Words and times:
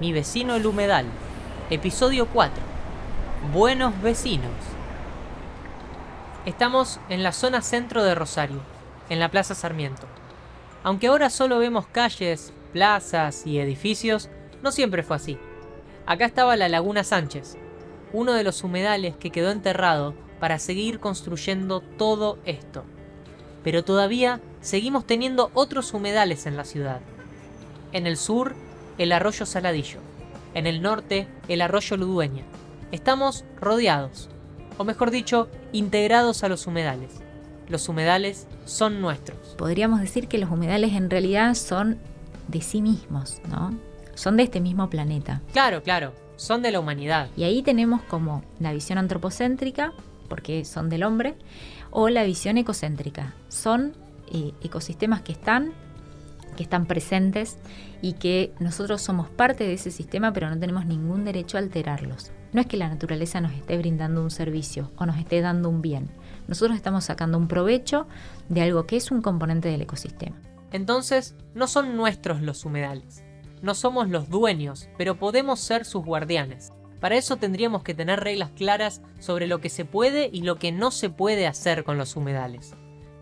Mi 0.00 0.14
vecino 0.14 0.54
el 0.54 0.64
humedal. 0.64 1.04
Episodio 1.68 2.26
4. 2.26 2.54
Buenos 3.52 4.00
vecinos. 4.00 4.50
Estamos 6.46 6.98
en 7.10 7.22
la 7.22 7.32
zona 7.32 7.60
centro 7.60 8.02
de 8.02 8.14
Rosario, 8.14 8.62
en 9.10 9.20
la 9.20 9.30
Plaza 9.30 9.54
Sarmiento. 9.54 10.06
Aunque 10.84 11.08
ahora 11.08 11.28
solo 11.28 11.58
vemos 11.58 11.86
calles, 11.86 12.54
plazas 12.72 13.46
y 13.46 13.58
edificios, 13.58 14.30
no 14.62 14.72
siempre 14.72 15.02
fue 15.02 15.16
así. 15.16 15.38
Acá 16.06 16.24
estaba 16.24 16.56
la 16.56 16.70
Laguna 16.70 17.04
Sánchez, 17.04 17.58
uno 18.14 18.32
de 18.32 18.42
los 18.42 18.64
humedales 18.64 19.18
que 19.18 19.30
quedó 19.30 19.50
enterrado 19.50 20.14
para 20.40 20.58
seguir 20.58 20.98
construyendo 20.98 21.82
todo 21.82 22.38
esto. 22.46 22.84
Pero 23.62 23.84
todavía 23.84 24.40
seguimos 24.62 25.06
teniendo 25.06 25.50
otros 25.52 25.92
humedales 25.92 26.46
en 26.46 26.56
la 26.56 26.64
ciudad. 26.64 27.02
En 27.92 28.06
el 28.06 28.16
sur, 28.16 28.54
el 28.98 29.12
arroyo 29.12 29.46
Saladillo. 29.46 30.00
En 30.54 30.66
el 30.66 30.82
norte, 30.82 31.28
el 31.48 31.62
arroyo 31.62 31.96
Ludueña. 31.96 32.44
Estamos 32.92 33.44
rodeados, 33.60 34.28
o 34.78 34.84
mejor 34.84 35.10
dicho, 35.10 35.48
integrados 35.72 36.42
a 36.42 36.48
los 36.48 36.66
humedales. 36.66 37.20
Los 37.68 37.88
humedales 37.88 38.48
son 38.64 39.00
nuestros. 39.00 39.54
Podríamos 39.56 40.00
decir 40.00 40.26
que 40.26 40.38
los 40.38 40.50
humedales 40.50 40.94
en 40.94 41.08
realidad 41.08 41.54
son 41.54 41.98
de 42.48 42.60
sí 42.62 42.82
mismos, 42.82 43.40
¿no? 43.48 43.78
Son 44.14 44.36
de 44.36 44.42
este 44.42 44.60
mismo 44.60 44.90
planeta. 44.90 45.40
Claro, 45.52 45.82
claro, 45.82 46.12
son 46.36 46.62
de 46.62 46.72
la 46.72 46.80
humanidad. 46.80 47.28
Y 47.36 47.44
ahí 47.44 47.62
tenemos 47.62 48.02
como 48.02 48.42
la 48.58 48.72
visión 48.72 48.98
antropocéntrica, 48.98 49.92
porque 50.28 50.64
son 50.64 50.88
del 50.88 51.04
hombre, 51.04 51.36
o 51.90 52.08
la 52.08 52.24
visión 52.24 52.58
ecocéntrica. 52.58 53.34
Son 53.48 53.94
eh, 54.32 54.52
ecosistemas 54.62 55.22
que 55.22 55.32
están, 55.32 55.72
que 56.60 56.64
están 56.64 56.84
presentes 56.84 57.56
y 58.02 58.12
que 58.12 58.52
nosotros 58.58 59.00
somos 59.00 59.30
parte 59.30 59.64
de 59.64 59.72
ese 59.72 59.90
sistema, 59.90 60.34
pero 60.34 60.50
no 60.50 60.58
tenemos 60.58 60.84
ningún 60.84 61.24
derecho 61.24 61.56
a 61.56 61.60
alterarlos. 61.60 62.32
No 62.52 62.60
es 62.60 62.66
que 62.66 62.76
la 62.76 62.88
naturaleza 62.90 63.40
nos 63.40 63.52
esté 63.52 63.78
brindando 63.78 64.22
un 64.22 64.30
servicio 64.30 64.92
o 64.98 65.06
nos 65.06 65.16
esté 65.16 65.40
dando 65.40 65.70
un 65.70 65.80
bien. 65.80 66.10
Nosotros 66.48 66.76
estamos 66.76 67.04
sacando 67.04 67.38
un 67.38 67.48
provecho 67.48 68.06
de 68.50 68.60
algo 68.60 68.84
que 68.84 68.98
es 68.98 69.10
un 69.10 69.22
componente 69.22 69.70
del 69.70 69.80
ecosistema. 69.80 70.36
Entonces, 70.70 71.34
no 71.54 71.66
son 71.66 71.96
nuestros 71.96 72.42
los 72.42 72.66
humedales. 72.66 73.24
No 73.62 73.74
somos 73.74 74.10
los 74.10 74.28
dueños, 74.28 74.90
pero 74.98 75.18
podemos 75.18 75.60
ser 75.60 75.86
sus 75.86 76.04
guardianes. 76.04 76.74
Para 77.00 77.16
eso 77.16 77.38
tendríamos 77.38 77.84
que 77.84 77.94
tener 77.94 78.20
reglas 78.20 78.50
claras 78.50 79.00
sobre 79.18 79.46
lo 79.46 79.62
que 79.62 79.70
se 79.70 79.86
puede 79.86 80.28
y 80.30 80.42
lo 80.42 80.56
que 80.56 80.72
no 80.72 80.90
se 80.90 81.08
puede 81.08 81.46
hacer 81.46 81.84
con 81.84 81.96
los 81.96 82.16
humedales. 82.16 82.74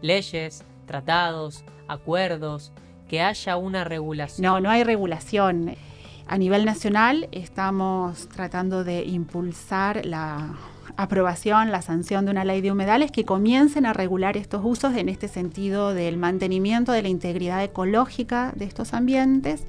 Leyes, 0.02 0.64
tratados, 0.86 1.64
acuerdos, 1.86 2.72
que 3.08 3.22
haya 3.22 3.56
una 3.56 3.84
regulación. 3.84 4.44
No, 4.44 4.60
no 4.60 4.70
hay 4.70 4.84
regulación. 4.84 5.74
A 6.26 6.38
nivel 6.38 6.64
nacional 6.64 7.28
estamos 7.32 8.28
tratando 8.28 8.84
de 8.84 9.04
impulsar 9.04 10.04
la 10.04 10.56
aprobación, 10.96 11.70
la 11.70 11.80
sanción 11.80 12.24
de 12.24 12.32
una 12.32 12.44
ley 12.44 12.60
de 12.60 12.72
humedales 12.72 13.10
que 13.10 13.24
comiencen 13.24 13.86
a 13.86 13.92
regular 13.92 14.36
estos 14.36 14.62
usos 14.64 14.96
en 14.96 15.08
este 15.08 15.28
sentido 15.28 15.94
del 15.94 16.16
mantenimiento 16.16 16.92
de 16.92 17.02
la 17.02 17.08
integridad 17.08 17.62
ecológica 17.62 18.52
de 18.56 18.64
estos 18.64 18.92
ambientes 18.92 19.62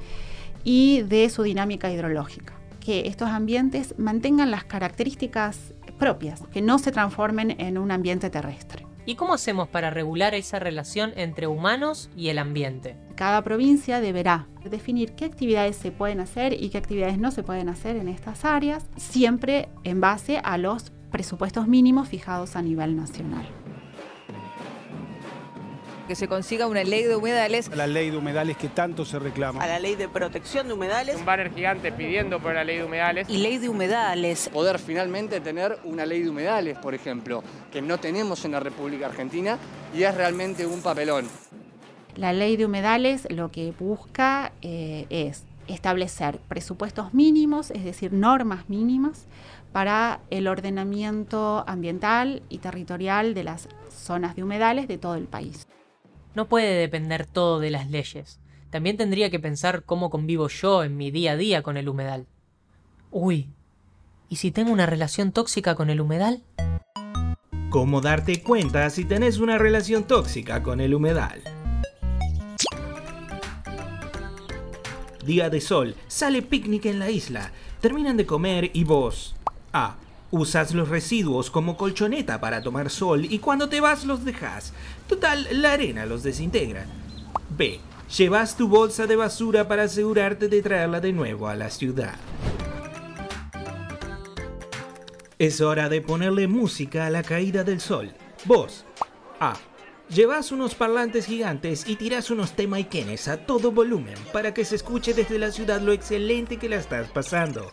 y 0.64 1.04
de 1.04 1.30
su 1.30 1.44
dinámica 1.44 1.92
hidrológica. 1.92 2.54
Que 2.80 3.08
estos 3.08 3.30
ambientes 3.30 3.94
mantengan 3.98 4.52
las 4.52 4.64
características 4.64 5.74
propias, 6.00 6.42
que 6.52 6.62
no 6.62 6.80
se 6.80 6.92
transformen 6.92 7.56
en 7.60 7.78
un 7.78 7.92
ambiente 7.92 8.30
terrestre. 8.30 8.88
¿Y 9.06 9.16
cómo 9.16 9.36
hacemos 9.36 9.68
para 9.68 9.90
regular 9.90 10.34
esa 10.34 10.60
relación 10.60 11.14
entre 11.16 11.48
humanos 11.48 12.10
y 12.16 12.30
el 12.30 12.40
ambiente? 12.40 12.96
Cada 13.20 13.42
provincia 13.42 14.00
deberá 14.00 14.48
definir 14.64 15.12
qué 15.12 15.26
actividades 15.26 15.76
se 15.76 15.92
pueden 15.92 16.22
hacer 16.22 16.54
y 16.54 16.70
qué 16.70 16.78
actividades 16.78 17.18
no 17.18 17.32
se 17.32 17.44
pueden 17.44 17.68
hacer 17.68 17.98
en 17.98 18.08
estas 18.08 18.46
áreas, 18.46 18.86
siempre 18.96 19.68
en 19.84 20.00
base 20.00 20.40
a 20.42 20.58
los 20.58 20.94
presupuestos 21.12 21.68
mínimos 21.68 22.08
fijados 22.08 22.56
a 22.56 22.62
nivel 22.62 22.96
nacional 22.96 23.46
que 26.08 26.16
se 26.16 26.28
consiga 26.28 26.66
una 26.66 26.84
ley 26.84 27.04
de 27.04 27.16
humedales. 27.16 27.70
La 27.76 27.86
ley 27.86 28.10
de 28.10 28.18
humedales 28.18 28.58
que 28.58 28.68
tanto 28.68 29.06
se 29.06 29.20
reclama. 29.20 29.64
A 29.64 29.68
la 29.68 29.78
ley 29.78 29.94
de 29.94 30.10
protección 30.10 30.68
de 30.68 30.74
humedales. 30.74 31.18
Un 31.18 31.26
banner 31.26 31.54
gigante 31.54 31.92
pidiendo 31.92 32.40
por 32.40 32.56
la 32.56 32.64
ley 32.64 32.78
de 32.78 32.84
humedales. 32.84 33.30
Y 33.30 33.38
ley 33.38 33.60
de 33.60 33.70
humedales. 33.70 34.50
Poder 34.52 34.80
finalmente 34.80 35.40
tener 35.40 35.78
una 35.84 36.08
ley 36.08 36.24
de 36.24 36.32
humedales, 36.32 36.80
por 36.80 36.96
ejemplo, 36.96 37.44
que 37.72 37.84
no 37.84 38.00
tenemos 38.00 38.44
en 38.44 38.54
la 38.54 38.60
República 38.60 39.06
Argentina 39.06 39.60
y 39.94 40.02
es 40.02 40.16
realmente 40.16 40.66
un 40.66 40.82
papelón. 40.82 41.28
La 42.16 42.34
ley 42.34 42.58
de 42.58 42.66
humedales 42.66 43.28
lo 43.30 43.52
que 43.52 43.74
busca 43.80 44.52
eh, 44.62 45.06
es 45.10 45.44
establecer 45.68 46.40
presupuestos 46.48 47.14
mínimos, 47.14 47.72
es 47.72 47.84
decir, 47.84 48.12
normas 48.12 48.70
mínimas 48.70 49.28
para 49.72 50.20
el 50.30 50.48
ordenamiento 50.48 51.64
ambiental 51.68 52.42
y 52.50 52.58
territorial 52.58 53.34
de 53.34 53.44
las 53.44 53.70
zonas 53.90 54.36
de 54.36 54.44
humedales 54.44 54.88
de 54.88 54.98
todo 54.98 55.16
el 55.16 55.26
país. 55.26 55.68
No 56.36 56.48
puede 56.48 56.74
depender 56.80 57.26
todo 57.26 57.60
de 57.60 57.70
las 57.70 57.90
leyes. 57.90 58.40
También 58.70 58.98
tendría 58.98 59.30
que 59.30 59.40
pensar 59.40 59.84
cómo 59.84 60.10
convivo 60.10 60.48
yo 60.48 60.84
en 60.84 60.98
mi 60.98 61.12
día 61.12 61.34
a 61.34 61.38
día 61.38 61.64
con 61.64 61.78
el 61.78 61.90
humedal. 61.90 62.28
Uy, 63.12 63.50
¿y 64.28 64.36
si 64.38 64.52
tengo 64.52 64.72
una 64.72 64.86
relación 64.86 65.32
tóxica 65.32 65.76
con 65.76 65.90
el 65.90 66.02
humedal? 66.02 66.44
¿Cómo 67.70 68.02
darte 68.02 68.42
cuenta 68.42 68.90
si 68.90 69.06
tenés 69.06 69.40
una 69.40 69.58
relación 69.58 70.04
tóxica 70.04 70.64
con 70.64 70.82
el 70.82 70.94
humedal? 70.94 71.42
Día 75.30 75.52
de 75.52 75.62
sol, 75.62 75.94
sale 76.08 76.42
picnic 76.42 76.88
en 76.88 76.98
la 76.98 77.12
isla, 77.12 77.52
terminan 77.82 78.18
de 78.18 78.26
comer 78.26 78.72
y 78.74 78.84
vos... 78.84 79.36
Ah, 79.72 79.96
Usas 80.32 80.74
los 80.74 80.90
residuos 80.90 81.52
como 81.52 81.78
colchoneta 81.78 82.42
para 82.42 82.64
tomar 82.64 82.90
sol 82.90 83.26
y 83.26 83.38
cuando 83.38 83.70
te 83.70 83.80
vas 83.80 84.06
los 84.06 84.26
dejas. 84.26 84.74
Total, 85.08 85.48
la 85.52 85.74
arena 85.74 86.08
los 86.08 86.24
desintegra. 86.24 86.88
B. 87.56 87.80
Llevas 88.18 88.58
tu 88.58 88.68
bolsa 88.68 89.06
de 89.06 89.18
basura 89.18 89.68
para 89.68 89.84
asegurarte 89.84 90.48
de 90.48 90.64
traerla 90.64 91.00
de 91.00 91.14
nuevo 91.14 91.48
a 91.48 91.56
la 91.56 91.70
ciudad. 91.70 92.16
Es 95.38 95.62
hora 95.62 95.90
de 95.90 96.02
ponerle 96.02 96.48
música 96.48 97.06
a 97.06 97.12
la 97.12 97.22
caída 97.22 97.64
del 97.64 97.82
sol. 97.82 98.10
Vos. 98.46 98.84
A. 99.40 99.54
Llevas 100.10 100.52
unos 100.52 100.74
parlantes 100.74 101.28
gigantes 101.28 101.88
y 101.88 101.96
tiras 101.96 102.32
unos 102.32 102.54
temaiquenes 102.54 103.28
a 103.28 103.46
todo 103.46 103.72
volumen 103.72 104.16
para 104.34 104.56
que 104.56 104.66
se 104.66 104.76
escuche 104.76 105.14
desde 105.14 105.38
la 105.38 105.52
ciudad 105.52 105.82
lo 105.82 105.92
excelente 105.94 106.58
que 106.58 106.68
la 106.68 106.78
estás 106.78 107.08
pasando. 107.10 107.72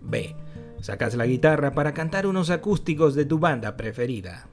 B 0.00 0.34
Sacas 0.80 1.14
la 1.14 1.26
guitarra 1.26 1.72
para 1.72 1.94
cantar 1.94 2.26
unos 2.26 2.50
acústicos 2.50 3.14
de 3.14 3.24
tu 3.24 3.38
banda 3.38 3.76
preferida. 3.76 4.48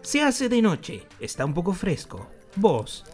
Se 0.00 0.22
hace 0.22 0.48
de 0.48 0.62
noche, 0.62 1.06
está 1.18 1.44
un 1.44 1.52
poco 1.52 1.74
fresco. 1.74 2.30
Vos. 2.56 3.04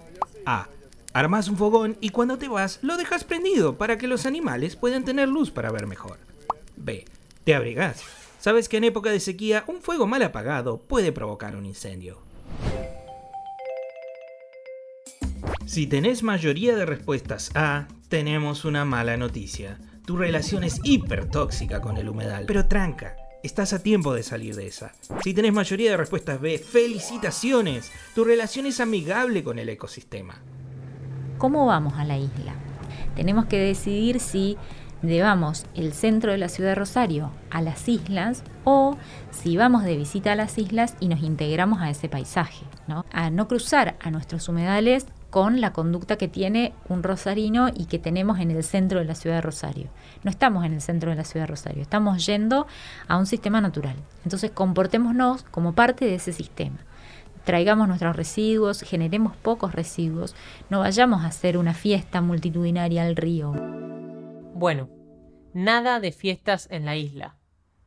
A. 0.44 0.68
Armas 1.14 1.48
un 1.48 1.56
fogón 1.56 1.96
y 2.00 2.10
cuando 2.10 2.36
te 2.36 2.46
vas 2.46 2.78
lo 2.82 2.96
dejas 2.96 3.24
prendido 3.24 3.76
para 3.76 3.98
que 3.98 4.06
los 4.06 4.26
animales 4.26 4.76
puedan 4.76 5.04
tener 5.04 5.28
luz 5.28 5.50
para 5.50 5.72
ver 5.72 5.86
mejor. 5.86 6.18
B. 6.76 7.06
Te 7.44 7.54
abrigas. 7.54 8.25
Sabes 8.38 8.68
que 8.68 8.76
en 8.76 8.84
época 8.84 9.10
de 9.10 9.20
sequía 9.20 9.64
un 9.66 9.82
fuego 9.82 10.06
mal 10.06 10.22
apagado 10.22 10.78
puede 10.78 11.12
provocar 11.12 11.56
un 11.56 11.66
incendio. 11.66 12.22
Si 15.66 15.86
tenés 15.86 16.22
mayoría 16.22 16.76
de 16.76 16.86
respuestas 16.86 17.50
A, 17.54 17.88
tenemos 18.08 18.64
una 18.64 18.84
mala 18.84 19.16
noticia. 19.16 19.78
Tu 20.06 20.16
relación 20.16 20.62
es 20.62 20.80
hiper 20.84 21.28
tóxica 21.28 21.80
con 21.80 21.96
el 21.96 22.08
humedal. 22.08 22.44
Pero 22.46 22.66
tranca, 22.66 23.16
estás 23.42 23.72
a 23.72 23.82
tiempo 23.82 24.14
de 24.14 24.22
salir 24.22 24.54
de 24.54 24.68
esa. 24.68 24.94
Si 25.24 25.34
tenés 25.34 25.52
mayoría 25.52 25.90
de 25.90 25.96
respuestas 25.96 26.40
B, 26.40 26.58
felicitaciones. 26.58 27.90
Tu 28.14 28.22
relación 28.22 28.66
es 28.66 28.78
amigable 28.78 29.42
con 29.42 29.58
el 29.58 29.68
ecosistema. 29.68 30.40
¿Cómo 31.38 31.66
vamos 31.66 31.94
a 31.94 32.04
la 32.04 32.16
isla? 32.16 32.54
Tenemos 33.16 33.46
que 33.46 33.58
decidir 33.58 34.20
si 34.20 34.56
llevamos 35.02 35.66
el 35.74 35.92
centro 35.92 36.32
de 36.32 36.38
la 36.38 36.48
ciudad 36.48 36.70
de 36.70 36.74
Rosario 36.76 37.30
a 37.50 37.62
las 37.62 37.88
islas 37.88 38.42
o 38.64 38.96
si 39.30 39.56
vamos 39.56 39.84
de 39.84 39.96
visita 39.96 40.32
a 40.32 40.36
las 40.36 40.58
islas 40.58 40.96
y 41.00 41.08
nos 41.08 41.22
integramos 41.22 41.80
a 41.80 41.90
ese 41.90 42.08
paisaje. 42.08 42.64
A 43.12 43.30
no 43.30 43.48
cruzar 43.48 43.96
a 44.00 44.10
nuestros 44.10 44.48
humedales 44.48 45.06
con 45.30 45.60
la 45.60 45.72
conducta 45.72 46.16
que 46.16 46.28
tiene 46.28 46.72
un 46.88 47.02
rosarino 47.02 47.68
y 47.68 47.86
que 47.86 47.98
tenemos 47.98 48.38
en 48.38 48.50
el 48.50 48.64
centro 48.64 49.00
de 49.00 49.04
la 49.04 49.14
ciudad 49.14 49.36
de 49.36 49.42
Rosario. 49.42 49.88
No 50.24 50.30
estamos 50.30 50.64
en 50.64 50.72
el 50.72 50.80
centro 50.80 51.10
de 51.10 51.16
la 51.16 51.24
ciudad 51.24 51.44
de 51.44 51.48
Rosario, 51.48 51.82
estamos 51.82 52.24
yendo 52.24 52.66
a 53.06 53.18
un 53.18 53.26
sistema 53.26 53.60
natural. 53.60 53.96
Entonces 54.24 54.50
comportémonos 54.50 55.42
como 55.50 55.74
parte 55.74 56.04
de 56.04 56.14
ese 56.14 56.32
sistema. 56.32 56.78
Traigamos 57.44 57.86
nuestros 57.86 58.16
residuos, 58.16 58.80
generemos 58.80 59.36
pocos 59.36 59.72
residuos, 59.72 60.34
no 60.68 60.80
vayamos 60.80 61.22
a 61.22 61.28
hacer 61.28 61.58
una 61.58 61.74
fiesta 61.74 62.20
multitudinaria 62.20 63.04
al 63.04 63.14
río. 63.14 63.52
Bueno, 64.58 64.88
nada 65.52 66.00
de 66.00 66.12
fiestas 66.12 66.66
en 66.70 66.86
la 66.86 66.96
isla. 66.96 67.36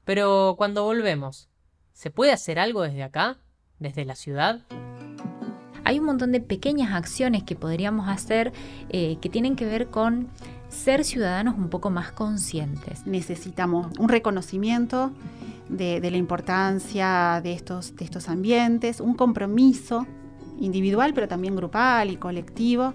Pero 0.06 0.54
cuando 0.56 0.84
volvemos, 0.84 1.50
¿se 1.94 2.12
puede 2.12 2.32
hacer 2.32 2.60
algo 2.60 2.84
desde 2.84 3.02
acá? 3.02 3.40
¿Desde 3.80 4.06
la 4.06 4.14
ciudad? 4.14 4.62
hay 5.84 5.98
un 5.98 6.06
montón 6.06 6.32
de 6.32 6.40
pequeñas 6.40 6.94
acciones 6.94 7.42
que 7.42 7.56
podríamos 7.56 8.08
hacer 8.08 8.54
eh, 8.90 9.18
que 9.22 9.30
tienen 9.30 9.56
que 9.56 9.66
ver 9.66 9.88
con 9.88 10.28
ser 10.68 11.04
ciudadanos 11.04 11.58
un 11.58 11.70
poco 11.70 11.90
más 11.90 12.12
conscientes. 12.12 13.08
Necesitamos 13.08 13.88
un 13.98 14.08
reconocimiento 14.08 15.12
de, 15.68 16.00
la 16.00 16.18
importancia 16.18 17.42
de 17.42 17.54
estos, 17.54 17.96
de 17.96 18.06
estos 18.06 18.30
ambientes, 18.30 19.02
un 19.02 19.16
compromiso 19.16 20.06
individual, 20.60 21.16
pero 21.16 21.28
también 21.28 21.56
grupal 21.56 22.12
y 22.12 22.18
colectivo 22.18 22.94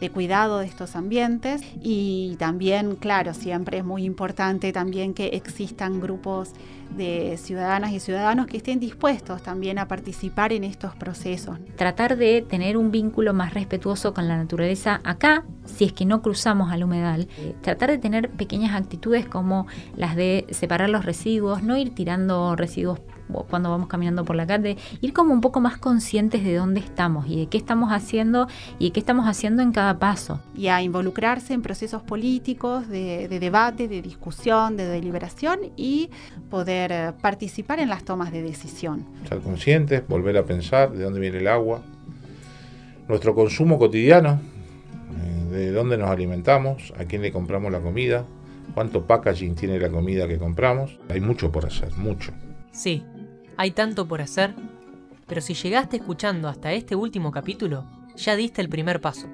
de 0.00 0.10
cuidado 0.10 0.58
de 0.58 0.66
estos 0.66 0.96
ambientes 0.96 1.62
y 1.82 2.36
también, 2.38 2.96
claro, 2.96 3.34
siempre 3.34 3.78
es 3.78 3.84
muy 3.84 4.04
importante 4.04 4.72
también 4.72 5.14
que 5.14 5.28
existan 5.28 6.00
grupos 6.00 6.52
de 6.96 7.36
ciudadanas 7.36 7.92
y 7.92 8.00
ciudadanos 8.00 8.46
que 8.46 8.56
estén 8.56 8.80
dispuestos 8.80 9.42
también 9.42 9.78
a 9.78 9.86
participar 9.86 10.52
en 10.52 10.64
estos 10.64 10.94
procesos. 10.96 11.58
Tratar 11.76 12.16
de 12.16 12.42
tener 12.42 12.76
un 12.76 12.90
vínculo 12.90 13.32
más 13.32 13.54
respetuoso 13.54 14.12
con 14.12 14.26
la 14.26 14.36
naturaleza 14.36 15.00
acá, 15.04 15.44
si 15.66 15.84
es 15.84 15.92
que 15.92 16.04
no 16.04 16.22
cruzamos 16.22 16.72
al 16.72 16.82
humedal. 16.82 17.28
Tratar 17.60 17.90
de 17.90 17.98
tener 17.98 18.30
pequeñas 18.30 18.74
actitudes 18.74 19.26
como 19.26 19.66
las 19.96 20.16
de 20.16 20.46
separar 20.50 20.90
los 20.90 21.04
residuos, 21.04 21.62
no 21.62 21.76
ir 21.76 21.94
tirando 21.94 22.56
residuos 22.56 23.00
cuando 23.48 23.70
vamos 23.70 23.88
caminando 23.88 24.24
por 24.24 24.36
la 24.36 24.46
calle, 24.46 24.76
ir 25.00 25.12
como 25.12 25.32
un 25.32 25.40
poco 25.40 25.60
más 25.60 25.78
conscientes 25.78 26.44
de 26.44 26.54
dónde 26.54 26.80
estamos 26.80 27.26
y 27.28 27.40
de 27.40 27.46
qué 27.46 27.58
estamos 27.58 27.90
haciendo 27.92 28.48
y 28.78 28.86
de 28.86 28.92
qué 28.92 29.00
estamos 29.00 29.26
haciendo 29.26 29.62
en 29.62 29.72
cada 29.72 29.98
paso. 29.98 30.40
Y 30.54 30.68
a 30.68 30.82
involucrarse 30.82 31.54
en 31.54 31.62
procesos 31.62 32.02
políticos, 32.02 32.88
de, 32.88 33.28
debate, 33.28 33.88
de 33.88 34.02
discusión, 34.02 34.76
de 34.76 34.86
deliberación 34.86 35.60
y 35.76 36.10
poder 36.50 36.92
eh, 36.92 37.12
participar 37.20 37.80
en 37.80 37.88
las 37.88 38.04
tomas 38.04 38.32
de 38.32 38.42
decisión. 38.42 39.06
Ser 39.28 39.40
conscientes, 39.40 40.06
volver 40.06 40.36
a 40.36 40.44
pensar 40.44 40.92
de 40.92 41.04
dónde 41.04 41.20
viene 41.20 41.38
el 41.38 41.48
agua, 41.48 41.80
nuestro 43.08 43.34
consumo 43.34 43.78
cotidiano, 43.78 44.40
eh, 45.18 45.50
de 45.50 45.72
dónde 45.72 45.98
nos 45.98 46.10
alimentamos, 46.10 46.92
a 46.98 47.04
quién 47.04 47.22
le 47.22 47.32
compramos 47.32 47.72
la 47.72 47.80
comida, 47.80 48.24
cuánto 48.74 49.06
packaging 49.06 49.54
tiene 49.54 49.78
la 49.78 49.90
comida 49.90 50.28
que 50.28 50.38
compramos. 50.38 50.98
Hay 51.08 51.20
mucho 51.20 51.50
por 51.50 51.66
hacer, 51.66 51.92
mucho. 51.96 52.32
Sí, 52.72 53.02
hay 53.60 53.72
tanto 53.72 54.08
por 54.08 54.22
hacer, 54.22 54.54
pero 55.26 55.42
si 55.42 55.52
llegaste 55.52 55.98
escuchando 55.98 56.48
hasta 56.48 56.72
este 56.72 56.96
último 56.96 57.30
capítulo, 57.30 57.84
ya 58.16 58.34
diste 58.34 58.62
el 58.62 58.70
primer 58.70 59.02
paso. 59.02 59.26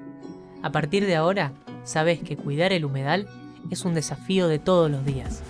A 0.61 0.69
partir 0.69 1.05
de 1.05 1.15
ahora, 1.15 1.53
sabes 1.85 2.19
que 2.19 2.35
cuidar 2.35 2.73
el 2.73 2.83
humedal 2.83 3.29
es 3.71 3.85
un 3.85 3.93
desafío 3.93 4.49
de 4.49 4.59
todos 4.59 4.91
los 4.91 5.05
días. 5.05 5.43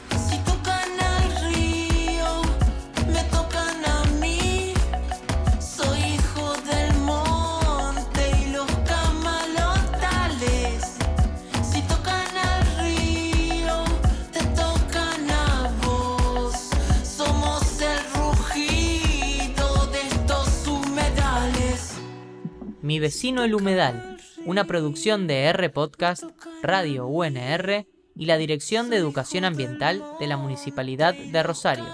Vecino 23.08 23.46
el 23.46 23.56
humedal, 23.56 24.18
una 24.46 24.66
producción 24.66 25.28
de 25.28 25.44
R 25.46 25.70
Podcast, 25.70 26.26
Radio 26.62 27.08
UNR 27.08 27.88
y 28.18 28.26
la 28.26 28.38
Dirección 28.38 28.90
de 28.90 28.98
Educación 28.98 29.46
Ambiental 29.46 30.04
de 30.20 30.28
la 30.28 30.36
Municipalidad 30.36 31.14
de 31.14 31.42
Rosario. 31.42 31.88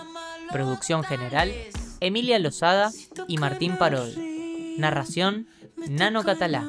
Producción 0.51 1.03
general, 1.03 1.53
Emilia 1.99 2.39
Lozada 2.39 2.89
y 3.27 3.37
Martín 3.37 3.77
Parol. 3.77 4.11
Narración, 4.79 5.45
Nano 5.87 6.23
Catalá. 6.23 6.67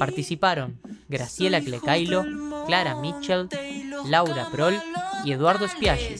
Participaron 0.00 0.80
Graciela 1.08 1.60
Clecailo, 1.60 2.24
Clara 2.66 2.96
Mitchell, 2.96 3.48
Laura 4.04 4.48
Prol 4.50 4.74
y 5.24 5.30
Eduardo 5.30 5.68
Spiaggi. 5.68 6.16